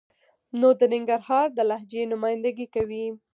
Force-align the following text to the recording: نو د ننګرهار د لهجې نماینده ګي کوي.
نو 0.59 0.67
د 0.79 0.81
ننګرهار 0.93 1.47
د 1.57 1.59
لهجې 1.69 2.01
نماینده 2.11 2.51
ګي 2.57 2.67
کوي. 2.75 3.05